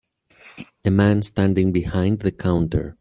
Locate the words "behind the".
1.71-2.31